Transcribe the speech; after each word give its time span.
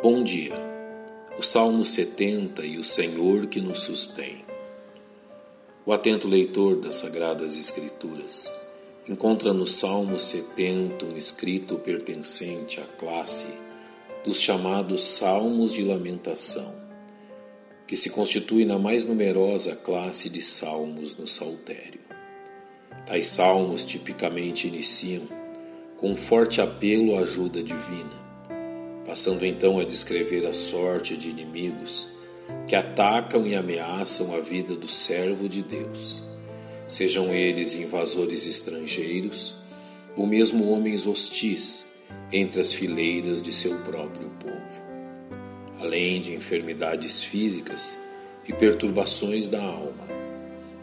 Bom 0.00 0.22
dia. 0.22 0.54
O 1.36 1.42
Salmo 1.42 1.84
70 1.84 2.64
e 2.64 2.78
o 2.78 2.84
Senhor 2.84 3.48
que 3.48 3.60
nos 3.60 3.80
sustém. 3.80 4.44
O 5.84 5.92
atento 5.92 6.28
leitor 6.28 6.76
das 6.76 6.94
Sagradas 6.94 7.56
Escrituras 7.56 8.48
encontra 9.08 9.52
no 9.52 9.66
Salmo 9.66 10.16
70 10.16 11.04
um 11.04 11.16
escrito 11.16 11.80
pertencente 11.80 12.78
à 12.78 12.84
classe 12.84 13.46
dos 14.24 14.40
chamados 14.40 15.00
Salmos 15.00 15.72
de 15.72 15.82
Lamentação, 15.82 16.72
que 17.84 17.96
se 17.96 18.08
constitui 18.08 18.64
na 18.64 18.78
mais 18.78 19.04
numerosa 19.04 19.74
classe 19.74 20.30
de 20.30 20.42
salmos 20.42 21.16
no 21.16 21.26
Saltério. 21.26 22.02
Tais 23.04 23.26
salmos 23.26 23.82
tipicamente 23.82 24.68
iniciam 24.68 25.26
com 25.96 26.12
um 26.12 26.16
forte 26.16 26.60
apelo 26.60 27.16
à 27.16 27.22
ajuda 27.22 27.64
divina, 27.64 28.27
passando 29.08 29.46
então 29.46 29.80
a 29.80 29.84
descrever 29.84 30.46
a 30.46 30.52
sorte 30.52 31.16
de 31.16 31.30
inimigos 31.30 32.06
que 32.66 32.76
atacam 32.76 33.46
e 33.46 33.54
ameaçam 33.54 34.34
a 34.36 34.40
vida 34.40 34.76
do 34.76 34.86
servo 34.86 35.48
de 35.48 35.62
Deus, 35.62 36.22
sejam 36.86 37.32
eles 37.32 37.74
invasores 37.74 38.46
estrangeiros 38.46 39.54
ou 40.14 40.26
mesmo 40.26 40.70
homens 40.70 41.06
hostis 41.06 41.86
entre 42.30 42.60
as 42.60 42.74
fileiras 42.74 43.40
de 43.40 43.50
seu 43.50 43.78
próprio 43.78 44.28
povo, 44.28 44.82
além 45.80 46.20
de 46.20 46.34
enfermidades 46.34 47.24
físicas 47.24 47.98
e 48.46 48.52
perturbações 48.52 49.48
da 49.48 49.62
alma 49.62 50.06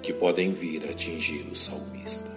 que 0.01 0.11
podem 0.11 0.51
vir 0.51 0.83
a 0.87 0.89
atingir 0.89 1.45
o 1.51 1.55
salmista. 1.55 2.29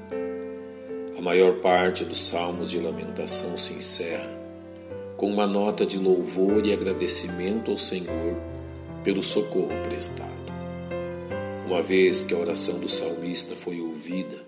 A 1.16 1.22
maior 1.22 1.60
parte 1.60 2.04
dos 2.04 2.26
salmos 2.26 2.70
de 2.70 2.78
lamentação 2.78 3.56
se 3.56 3.72
encerra 3.72 4.37
com 5.18 5.26
uma 5.26 5.48
nota 5.48 5.84
de 5.84 5.98
louvor 5.98 6.64
e 6.64 6.72
agradecimento 6.72 7.72
ao 7.72 7.76
Senhor 7.76 8.40
pelo 9.02 9.20
socorro 9.20 9.74
prestado. 9.88 10.30
Uma 11.66 11.82
vez 11.82 12.22
que 12.22 12.32
a 12.32 12.38
oração 12.38 12.78
do 12.78 12.88
salmista 12.88 13.56
foi 13.56 13.80
ouvida 13.80 14.46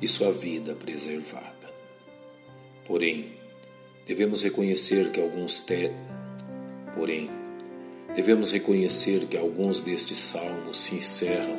e 0.00 0.06
sua 0.06 0.30
vida 0.30 0.74
preservada. 0.74 1.46
Porém, 2.84 3.32
devemos 4.06 4.42
reconhecer 4.42 5.10
que 5.10 5.20
alguns 5.20 5.62
te... 5.62 5.90
Porém, 6.94 7.30
devemos 8.14 8.52
reconhecer 8.52 9.26
que 9.26 9.38
alguns 9.38 9.80
destes 9.80 10.18
salmos 10.18 10.78
se 10.78 10.94
encerram 10.96 11.56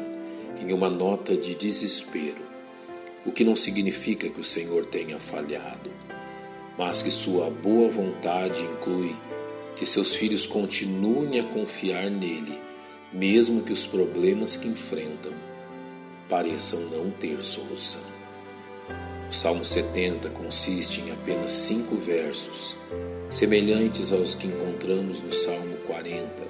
em 0.62 0.72
uma 0.72 0.92
nota 0.92 1.36
de 1.36 1.56
desespero 1.56 2.46
o 3.26 3.32
que 3.32 3.44
não 3.44 3.56
significa 3.56 4.30
que 4.30 4.40
o 4.40 4.44
Senhor 4.44 4.86
tenha 4.86 5.20
falhado, 5.20 5.92
mas 6.78 7.02
que 7.02 7.12
sua 7.12 7.50
boa 7.50 7.90
vontade 7.90 8.62
inclui 8.64 9.16
que 9.76 9.86
seus 9.86 10.16
filhos 10.16 10.46
continuem 10.46 11.40
a 11.40 11.44
confiar 11.44 12.10
nele, 12.10 12.60
mesmo 13.14 13.62
que 13.62 13.72
os 13.72 13.86
problemas 13.86 14.56
que 14.56 14.68
enfrentam 14.68 15.32
pareçam 16.28 16.80
não 16.90 17.10
ter 17.12 17.44
solução. 17.46 18.02
O 19.30 19.34
Salmo 19.34 19.64
70 19.64 20.30
consiste 20.30 21.02
em 21.02 21.12
apenas 21.12 21.52
cinco 21.52 21.96
versos, 21.96 22.76
semelhantes 23.30 24.12
aos 24.12 24.34
que 24.34 24.48
encontramos 24.48 25.22
no 25.22 25.34
Salmo 25.34 25.76
40, 25.86 26.48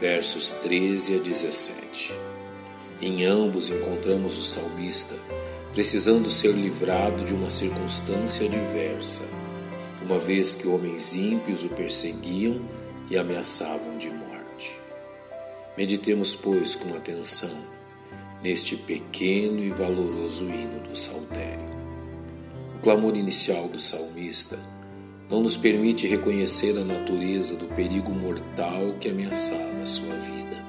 versos 0.00 0.52
13 0.62 1.16
a 1.16 1.18
17. 1.18 2.14
Em 3.00 3.24
ambos 3.24 3.70
encontramos 3.70 4.36
o 4.38 4.42
salmista 4.42 5.14
precisando 5.72 6.28
ser 6.28 6.52
livrado 6.52 7.22
de 7.24 7.34
uma 7.34 7.50
circunstância 7.50 8.46
adversa, 8.46 9.22
uma 10.02 10.18
vez 10.18 10.54
que 10.54 10.68
homens 10.68 11.14
ímpios 11.14 11.64
o 11.64 11.68
perseguiam 11.68 12.60
e 13.10 13.16
ameaçavam 13.16 13.96
de 13.98 14.10
morte. 14.10 14.78
Meditemos, 15.76 16.34
pois, 16.34 16.74
com 16.74 16.94
atenção 16.94 17.50
neste 18.42 18.76
pequeno 18.76 19.58
e 19.58 19.70
valoroso 19.70 20.44
hino 20.44 20.80
do 20.80 20.96
saltério. 20.96 21.66
O 22.76 22.78
clamor 22.80 23.16
inicial 23.16 23.68
do 23.68 23.80
salmista 23.80 24.58
não 25.28 25.42
nos 25.42 25.56
permite 25.56 26.06
reconhecer 26.06 26.78
a 26.78 26.84
natureza 26.84 27.56
do 27.56 27.66
perigo 27.66 28.12
mortal 28.12 28.94
que 29.00 29.08
ameaçava 29.08 29.82
a 29.82 29.86
sua 29.86 30.14
vida. 30.14 30.64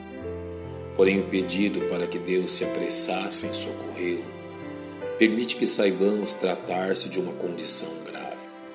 Porém, 0.95 1.19
o 1.19 1.28
pedido 1.28 1.81
para 1.81 2.07
que 2.07 2.18
Deus 2.18 2.51
se 2.51 2.63
apressasse 2.63 3.45
em 3.45 3.53
socorrê-lo 3.53 4.39
Permite 5.19 5.57
que 5.57 5.68
saibamos 5.68 6.34
tratar-se 6.34 7.09
de 7.09 7.19
uma 7.19 7.34
condição 7.34 7.89
grave. 8.06 8.19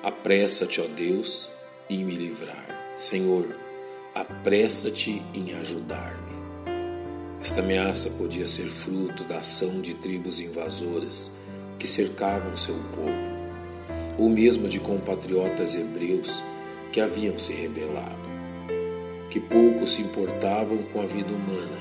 Apressa-te, 0.05 0.79
ó 0.81 0.85
Deus, 0.85 1.49
em 1.89 2.05
me 2.05 2.13
livrar. 2.13 2.93
Senhor, 2.95 3.55
apressa-te 4.13 5.19
em 5.33 5.55
ajudar-me. 5.55 6.35
Esta 7.41 7.61
ameaça 7.61 8.11
podia 8.11 8.45
ser 8.45 8.69
fruto 8.69 9.23
da 9.23 9.39
ação 9.39 9.81
de 9.81 9.95
tribos 9.95 10.39
invasoras 10.39 11.31
que 11.79 11.87
cercavam 11.87 12.55
seu 12.55 12.75
povo, 12.93 13.31
ou 14.19 14.29
mesmo 14.29 14.67
de 14.67 14.79
compatriotas 14.79 15.73
hebreus 15.73 16.43
que 16.91 17.01
haviam 17.01 17.39
se 17.39 17.53
rebelado, 17.53 18.29
que 19.31 19.39
pouco 19.39 19.87
se 19.87 20.03
importavam 20.03 20.83
com 20.83 21.01
a 21.01 21.07
vida 21.07 21.33
humana, 21.33 21.79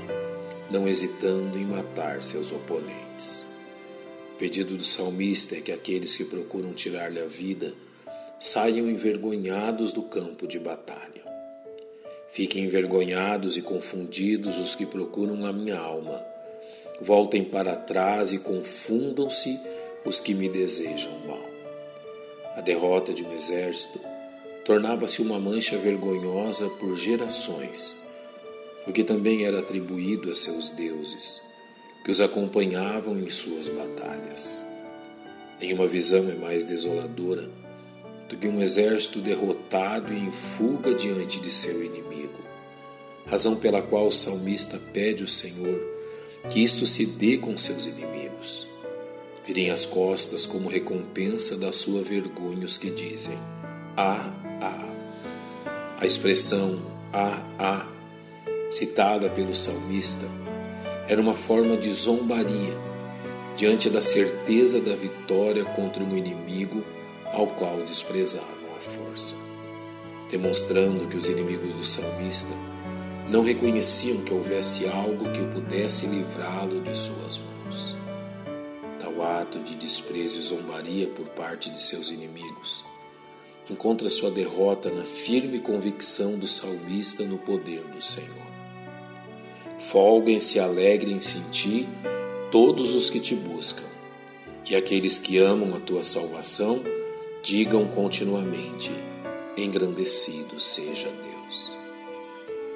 não 0.71 0.89
hesitando 0.89 1.59
em 1.59 1.67
matar 1.67 2.23
seus 2.23 2.51
oponentes. 2.53 3.47
O 4.33 4.37
pedido 4.39 4.79
do 4.79 4.83
salmista 4.83 5.57
é 5.57 5.61
que 5.61 5.71
aqueles 5.71 6.17
que 6.17 6.25
procuram 6.25 6.73
tirar-lhe 6.73 7.21
a 7.21 7.27
vida 7.27 7.75
saiam 8.39 8.89
envergonhados 8.89 9.93
do 9.93 10.03
campo 10.03 10.47
de 10.47 10.59
batalha. 10.59 11.25
Fiquem 12.31 12.65
envergonhados 12.65 13.57
e 13.57 13.63
confundidos 13.63 14.59
os 14.59 14.75
que 14.75 14.85
procuram 14.85 15.47
a 15.47 15.53
minha 15.53 15.79
alma. 15.79 16.21
Voltem 17.01 17.45
para 17.45 17.77
trás 17.77 18.33
e 18.33 18.39
confundam-se 18.39 19.61
os 20.05 20.21
que 20.21 20.35
me 20.35 20.49
desejam 20.49 21.13
mal. 21.27 21.45
A 22.57 22.61
derrota 22.61 23.13
de 23.13 23.25
um 23.25 23.33
exército 23.33 24.01
tornava-se 24.65 25.23
uma 25.23 25.39
mancha 25.39 25.77
vergonhosa 25.79 26.69
por 26.71 26.97
gerações, 26.97 27.97
o 28.87 28.93
que 28.93 29.05
também 29.05 29.45
era 29.45 29.61
atribuído 29.61 30.31
a 30.31 30.35
seus 30.35 30.71
deuses 30.71 31.41
que 32.05 32.11
os 32.11 32.21
acompanhavam 32.21 33.19
em 33.19 33.31
suas 33.31 33.67
batalhas. 33.69 34.61
Nenhuma 35.59 35.87
visão 35.87 36.29
é 36.31 36.35
mais 36.35 36.63
desoladora 36.63 37.49
do 38.35 38.37
que 38.37 38.49
um 38.49 38.61
exército 38.61 39.21
derrotado 39.21 40.13
e 40.13 40.19
em 40.19 40.33
fuga 40.33 40.93
diante 40.93 41.39
de 41.39 41.53
seu 41.53 41.85
inimigo, 41.85 42.41
razão 43.25 43.55
pela 43.55 43.81
qual 43.81 44.09
o 44.09 44.13
salmista 44.13 44.77
pede 44.93 45.23
ao 45.23 45.29
Senhor 45.29 45.81
que 46.49 46.63
isto 46.63 46.85
se 46.85 47.07
dê 47.07 47.39
com 47.39 47.57
seus 47.57 47.87
inimigos. 47.87 48.67
Virem 49.47 49.71
as 49.71 49.87
costas 49.87 50.47
como 50.47 50.69
recompensa 50.69 51.57
da 51.57 51.71
sua 51.71 52.03
vergonha 52.03 52.67
os 52.67 52.77
que 52.77 52.91
dizem: 52.91 53.39
Ah, 53.97 54.33
ah. 54.61 54.91
A 56.01 56.07
expressão 56.07 56.83
ah, 57.13 57.41
ah, 57.59 57.87
citada 58.69 59.31
pelo 59.31 59.55
salmista, 59.55 60.27
era 61.07 61.21
uma 61.21 61.35
forma 61.35 61.77
de 61.77 61.93
zombaria 61.93 62.77
diante 63.57 63.89
da 63.89 64.01
certeza 64.01 64.81
da 64.81 64.97
vitória 64.97 65.65
contra 65.65 66.03
um 66.03 66.17
inimigo 66.17 66.85
ao 67.35 67.49
qual 67.49 67.83
desprezavam 67.83 68.77
a 68.77 68.81
força, 68.81 69.35
demonstrando 70.31 71.09
que 71.09 71.17
os 71.17 71.27
inimigos 71.27 71.75
do 71.75 71.85
salmista 71.85 72.55
não 73.29 73.43
reconheciam 73.43 74.23
que 74.23 74.33
houvesse 74.33 74.87
algo 74.87 75.33
que 75.33 75.41
o 75.41 75.49
pudesse 75.49 76.07
livrá-lo 76.07 76.81
de 76.81 76.97
suas 76.97 77.39
mãos. 77.39 77.97
Tal 79.01 79.23
ato 79.23 79.59
de 79.59 79.75
desprezo 79.75 80.39
e 80.39 80.43
zombaria 80.43 81.09
por 81.09 81.27
parte 81.31 81.71
de 81.71 81.81
seus 81.81 82.11
inimigos 82.11 82.85
encontra 83.71 84.11
sua 84.11 84.31
derrota 84.31 84.91
na 84.91 85.05
firme 85.05 85.59
convicção 85.59 86.39
do 86.39 86.47
salmista 86.47 87.25
no 87.25 87.39
poder 87.39 87.83
do 87.89 88.03
Senhor. 88.03 88.45
Folguem-se 89.79 90.59
e 90.59 90.61
alegrem-se 90.61 91.39
em 91.39 91.51
ti 91.51 91.89
todos 92.51 92.95
os 92.95 93.09
que 93.09 93.19
te 93.19 93.35
buscam, 93.35 93.83
e 94.69 94.77
aqueles 94.77 95.19
que 95.19 95.39
amam 95.39 95.75
a 95.75 95.81
tua 95.81 96.03
salvação 96.03 96.83
digam 97.45 97.87
continuamente: 97.87 98.91
Engrandecido 99.55 100.59
seja 100.59 101.11
Deus. 101.11 101.79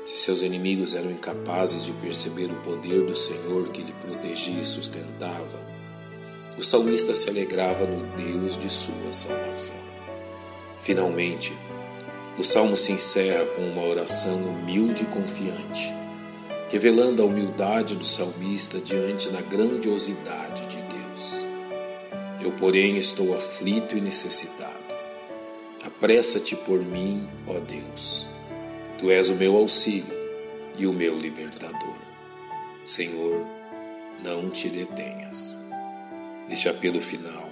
Se 0.04 0.16
seus 0.16 0.42
inimigos 0.42 0.94
eram 0.94 1.10
incapazes 1.10 1.82
de 1.82 1.92
perceber 1.92 2.50
o 2.52 2.56
poder 2.56 3.02
do 3.06 3.16
Senhor 3.16 3.70
que 3.70 3.82
lhe 3.82 3.92
protegia 3.94 4.62
e 4.62 4.66
sustentava, 4.66 5.58
o 6.58 6.62
salmista 6.62 7.14
se 7.14 7.30
alegrava 7.30 7.86
no 7.86 8.04
Deus 8.14 8.58
de 8.58 8.70
sua 8.70 9.10
salvação. 9.10 9.88
Finalmente, 10.80 11.56
o 12.38 12.44
salmo 12.44 12.76
se 12.76 12.92
encerra 12.92 13.46
com 13.46 13.62
uma 13.62 13.84
oração 13.84 14.36
humilde 14.36 15.02
e 15.02 15.06
confiante 15.06 15.98
revelando 16.70 17.22
a 17.22 17.24
humildade 17.24 17.94
do 17.94 18.04
salmista 18.04 18.78
diante 18.78 19.30
da 19.30 19.40
grandiosidade. 19.40 20.67
Eu, 22.40 22.52
porém, 22.52 22.96
estou 22.96 23.36
aflito 23.36 23.96
e 23.96 24.00
necessitado. 24.00 24.72
Apressa-te 25.84 26.54
por 26.54 26.80
mim, 26.80 27.28
ó 27.46 27.58
Deus. 27.58 28.26
Tu 28.98 29.10
és 29.10 29.28
o 29.28 29.34
meu 29.34 29.56
auxílio 29.56 30.16
e 30.76 30.86
o 30.86 30.92
meu 30.92 31.18
libertador. 31.18 31.96
Senhor, 32.84 33.44
não 34.22 34.50
te 34.50 34.68
detenhas. 34.68 35.56
Neste 36.48 36.68
apelo 36.68 37.02
final, 37.02 37.50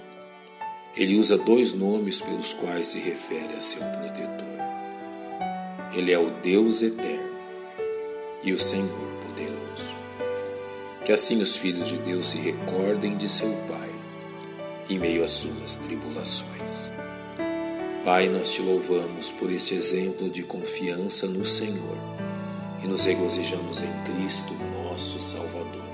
ele 0.95 1.17
usa 1.17 1.37
dois 1.37 1.73
nomes 1.73 2.21
pelos 2.21 2.53
quais 2.53 2.87
se 2.87 2.99
refere 2.99 3.53
a 3.57 3.61
seu 3.61 3.81
protetor. 3.81 4.47
Ele 5.93 6.11
é 6.11 6.19
o 6.19 6.31
Deus 6.31 6.81
eterno 6.81 7.37
e 8.43 8.53
o 8.53 8.59
Senhor 8.59 9.11
poderoso. 9.25 9.95
Que 11.05 11.11
assim 11.11 11.41
os 11.41 11.55
filhos 11.55 11.87
de 11.87 11.97
Deus 11.99 12.27
se 12.27 12.37
recordem 12.37 13.15
de 13.15 13.29
seu 13.29 13.51
Pai 13.67 13.86
em 14.89 14.97
meio 14.99 15.23
às 15.23 15.31
suas 15.31 15.75
tribulações. 15.75 16.91
Pai, 18.03 18.29
nós 18.29 18.53
te 18.53 18.61
louvamos 18.61 19.31
por 19.31 19.51
este 19.51 19.73
exemplo 19.73 20.29
de 20.29 20.43
confiança 20.43 21.27
no 21.27 21.45
Senhor 21.45 21.97
e 22.81 22.87
nos 22.87 23.05
regozijamos 23.05 23.81
em 23.81 23.91
Cristo, 24.03 24.53
nosso 24.73 25.19
Salvador. 25.19 25.87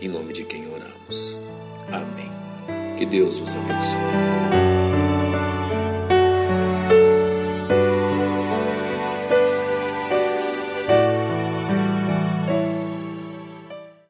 Em 0.00 0.08
nome 0.08 0.32
de 0.32 0.44
quem 0.44 0.66
oramos. 0.68 1.40
Amém. 1.92 2.32
Que 2.96 3.04
Deus 3.04 3.38
os 3.38 3.54
abençoe. 3.54 4.65